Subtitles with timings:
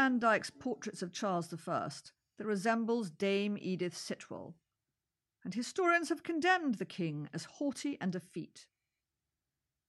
[0.00, 1.88] van Dyck's portraits of Charles I
[2.38, 4.54] that resembles Dame Edith Sitwell,
[5.44, 8.64] and historians have condemned the king as haughty and effete.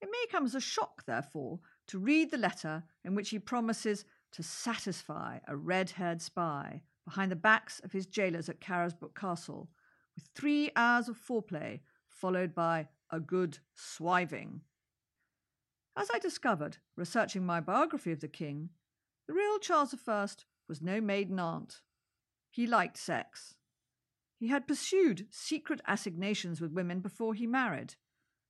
[0.00, 4.06] It may come as a shock, therefore, to read the letter in which he promises
[4.32, 9.68] to satisfy a red haired spy behind the backs of his jailers at Carisbrooke Castle
[10.14, 14.62] with three hours of foreplay followed by a good swiving.
[15.94, 18.70] As I discovered, researching my biography of the king,
[19.28, 20.26] the real Charles I
[20.66, 21.82] was no maiden aunt.
[22.50, 23.56] He liked sex.
[24.38, 27.96] He had pursued secret assignations with women before he married,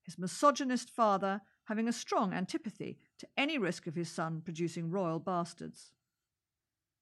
[0.03, 5.19] his misogynist father having a strong antipathy to any risk of his son producing royal
[5.19, 5.93] bastards.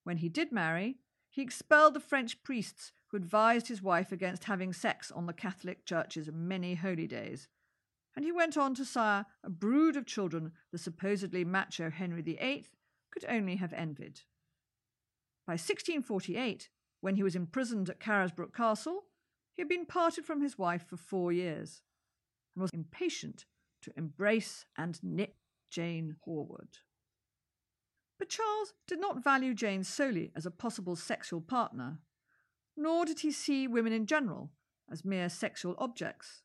[0.05, 0.97] When he did marry,
[1.29, 5.85] he expelled the French priests who advised his wife against having sex on the Catholic
[5.85, 7.49] Church's many holy days,
[8.15, 12.65] and he went on to sire a brood of children the supposedly macho Henry VIII
[13.17, 14.21] could only have envied.
[15.47, 16.69] By 1648,
[17.01, 19.05] when he was imprisoned at Carisbrooke Castle,
[19.55, 21.81] he had been parted from his wife for four years
[22.55, 23.47] and was impatient
[23.83, 25.37] to embrace and knit
[25.71, 26.79] Jane Whorwood.
[28.19, 32.01] But Charles did not value Jane solely as a possible sexual partner,
[32.77, 34.51] nor did he see women in general
[34.91, 36.43] as mere sexual objects.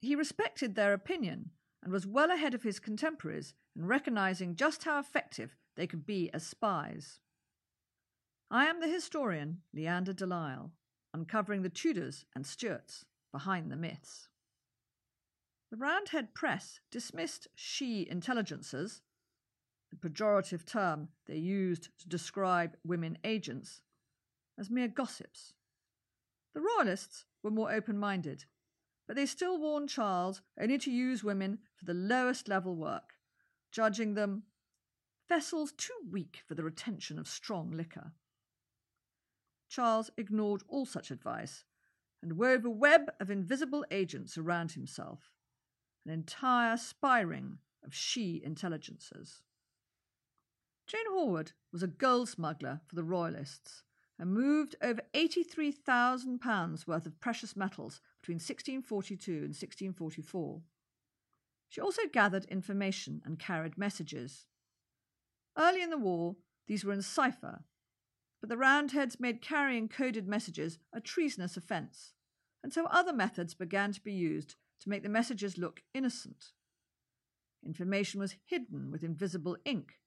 [0.00, 1.50] He respected their opinion
[1.82, 6.30] and was well ahead of his contemporaries in recognizing just how effective they could be
[6.32, 7.20] as spies.
[8.50, 10.72] I am the historian Leanda de Lisle,
[11.12, 14.28] uncovering the Tudors and Stuarts behind the myths.
[15.70, 19.00] The Roundhead press dismissed she intelligencers,
[19.90, 23.82] the pejorative term they used to describe women agents,
[24.58, 25.54] as mere gossips.
[26.54, 28.44] The Royalists were more open minded,
[29.06, 33.14] but they still warned Charles only to use women for the lowest level work,
[33.72, 34.44] judging them
[35.28, 38.12] vessels too weak for the retention of strong liquor.
[39.68, 41.64] Charles ignored all such advice
[42.22, 45.32] and wove a web of invisible agents around himself
[46.04, 49.42] an entire spy ring of she intelligences.
[50.86, 53.82] Jane Whorwood was a gold smuggler for the Royalists
[54.18, 60.60] and moved over £83,000 worth of precious metals between 1642 and 1644.
[61.68, 64.46] She also gathered information and carried messages.
[65.56, 66.36] Early in the war,
[66.66, 67.64] these were in cipher,
[68.40, 72.12] but the Roundheads made carrying coded messages a treasonous offence,
[72.62, 76.52] and so other methods began to be used to make the messages look innocent.
[77.64, 79.98] Information was hidden with invisible ink.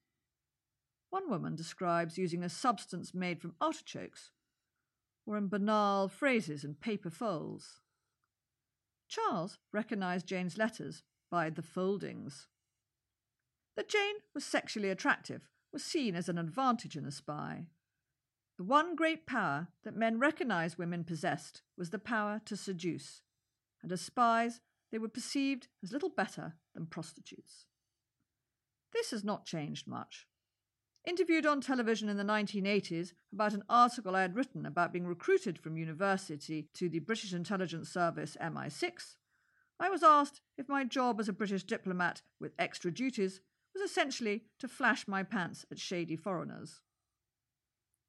[1.10, 4.32] One woman describes using a substance made from artichokes,
[5.26, 7.82] or in banal phrases and paper folds.
[9.08, 12.48] Charles recognized Jane's letters by the foldings.
[13.76, 17.68] That Jane was sexually attractive was seen as an advantage in a spy.
[18.58, 23.22] The one great power that men recognized women possessed was the power to seduce
[23.82, 27.66] and as spies, they were perceived as little better than prostitutes.
[28.92, 30.28] This has not changed much.
[31.08, 35.58] Interviewed on television in the 1980s about an article I had written about being recruited
[35.58, 39.16] from university to the British intelligence service MI6,
[39.80, 43.40] I was asked if my job as a British diplomat with extra duties
[43.90, 46.82] essentially to flash my pants at shady foreigners.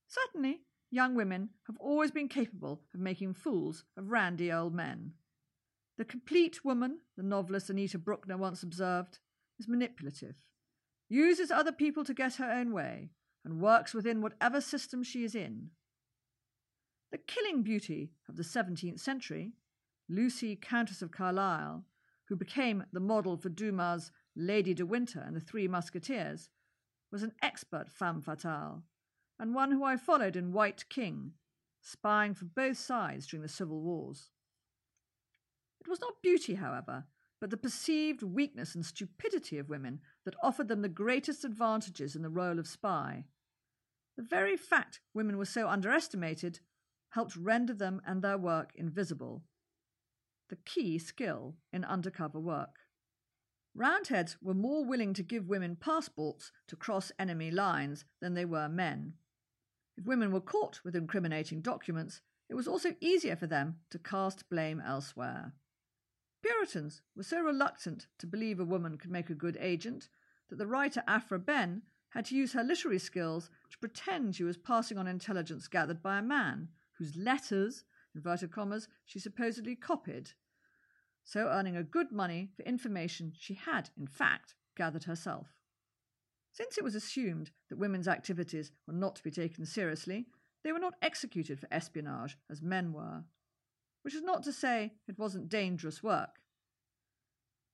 [0.09, 0.61] Certainly,
[0.91, 5.13] young women have always been capable of making fools of randy old men.
[5.97, 9.19] The complete woman, the novelist Anita Brookner once observed,
[9.59, 10.37] is manipulative,
[11.09, 13.11] uses other people to get her own way,
[13.45, 15.71] and works within whatever system she is in.
[17.11, 19.53] The killing beauty of the 17th century,
[20.09, 21.85] Lucy, Countess of Carlisle,
[22.29, 26.51] who became the model for Dumas' Lady de Winter and the Three Musketeers,
[27.11, 28.85] was an expert femme fatale,
[29.39, 31.33] and one who I followed in White King,
[31.81, 34.31] spying for both sides during the civil wars.
[35.81, 37.07] It was not beauty, however,
[37.41, 42.23] but the perceived weakness and stupidity of women that offered them the greatest advantages in
[42.23, 43.25] the role of spy.
[44.17, 46.61] The very fact women were so underestimated
[47.11, 49.43] helped render them and their work invisible.
[50.49, 52.77] The key skill in undercover work.
[53.75, 58.69] Roundheads were more willing to give women passports to cross enemy lines than they were
[58.69, 59.15] men.
[59.97, 64.49] If women were caught with incriminating documents, it was also easier for them to cast
[64.49, 65.53] blame elsewhere.
[66.43, 70.09] Puritans were so reluctant to believe a woman could make a good agent
[70.49, 74.57] that the writer Aphra Behn had to use her literary skills to pretend she was
[74.57, 76.69] passing on intelligence gathered by a man
[76.99, 77.85] whose letters,
[78.15, 80.33] inverted commas, she supposedly copied,
[81.31, 85.47] so earning a good money for information she had, in fact, gathered herself.
[86.51, 90.27] Since it was assumed that women's activities were not to be taken seriously,
[90.65, 93.23] they were not executed for espionage as men were,
[94.03, 96.41] which is not to say it wasn't dangerous work.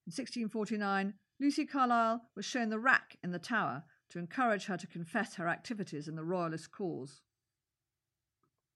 [0.05, 4.85] In 1649, Lucy Carlisle was shown the rack in the Tower to encourage her to
[4.85, 7.21] confess her activities in the Royalist cause.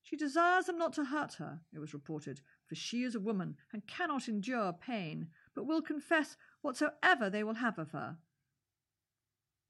[0.03, 3.57] She desires them not to hurt her, it was reported, for she is a woman
[3.71, 8.17] and cannot endure pain, but will confess whatsoever they will have of her.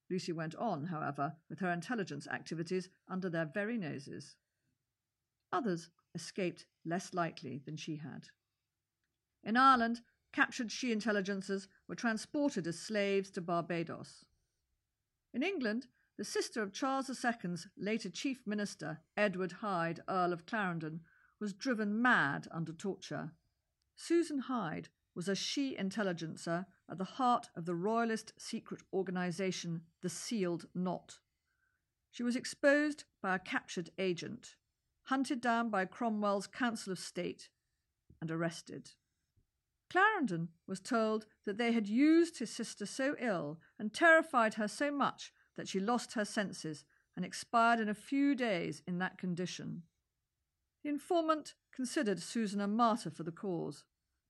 [0.09, 4.35] Lucy went on, however, with her intelligence activities under their very noses.
[5.53, 8.27] Others escaped less lightly than she had.
[9.43, 10.01] In Ireland,
[10.33, 14.25] captured she intelligencers were transported as slaves to Barbados.
[15.33, 15.87] In England,
[16.21, 21.01] the sister of Charles II's later chief minister, Edward Hyde, Earl of Clarendon,
[21.39, 23.31] was driven mad under torture.
[23.95, 30.09] Susan Hyde was a she intelligencer at the heart of the royalist secret organisation, the
[30.09, 31.17] Sealed Knot.
[32.11, 34.57] She was exposed by a captured agent,
[35.05, 37.49] hunted down by Cromwell's Council of State,
[38.21, 38.91] and arrested.
[39.89, 44.91] Clarendon was told that they had used his sister so ill and terrified her so
[44.91, 46.83] much that she lost her senses
[47.15, 49.83] and expired in a few days in that condition.
[50.83, 53.83] The informant considered Susan a martyr for the cause,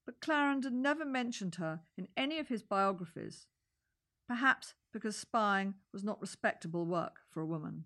[0.06, 3.48] but Clarendon never mentioned her in any of his biographies,
[4.28, 7.86] perhaps because spying was not respectable work for a woman.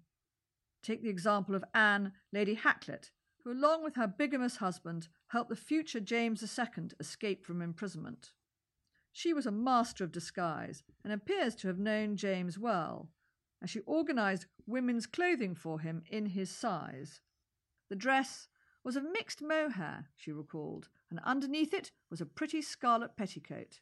[0.81, 3.11] Take the example of Anne, Lady Halkett,
[3.43, 8.31] who, along with her bigamous husband, helped the future James II escape from imprisonment.
[9.11, 13.09] She was a master of disguise and appears to have known James well,
[13.61, 17.21] as she organised women's clothing for him in his size.
[17.89, 18.47] The dress
[18.83, 23.79] was of mixed mohair, she recalled, and underneath it was a pretty scarlet petticoat.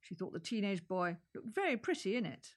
[0.00, 2.54] She thought the teenage boy looked very pretty in it.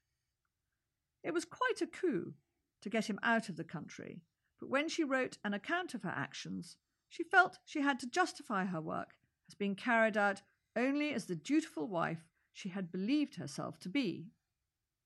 [1.24, 2.34] It was quite a coup
[2.82, 4.22] to get him out of the country,
[4.60, 6.78] but when she wrote an account of her actions,
[7.10, 9.16] she felt she had to justify her work
[9.48, 10.42] as being carried out
[10.76, 14.28] only as the dutiful wife she had believed herself to be.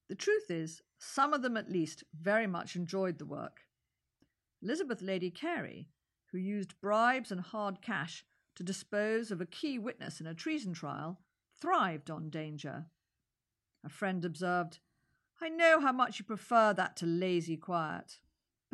[0.07, 3.61] The truth is, some of them at least very much enjoyed the work.
[4.61, 5.89] Elizabeth Lady Carey,
[6.31, 8.25] who used bribes and hard cash
[8.55, 11.19] to dispose of a key witness in a treason trial,
[11.59, 12.85] thrived on danger.
[13.83, 14.79] A friend observed,
[15.41, 18.19] I know how much you prefer that to lazy quiet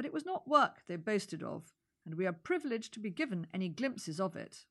[0.02, 1.74] but it was not work they boasted of,
[2.06, 4.66] and we are privileged to be given any glimpses of it.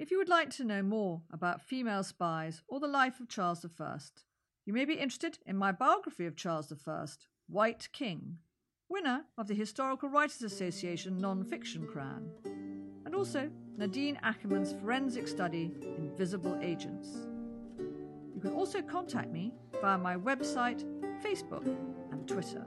[0.00, 3.66] If you would like to know more about female spies or the life of Charles
[3.78, 3.98] I,
[4.64, 7.04] you may be interested in my biography of Charles I,
[7.48, 8.38] White King,
[8.88, 12.30] winner of the Historical Writers Association non-fiction crown,
[13.04, 17.10] and also Nadine Akkerman's forensic study Invisible Agents.
[18.34, 19.52] You can also contact me
[19.82, 20.82] via my website,
[21.22, 21.66] Facebook,
[22.10, 22.64] and Twitter.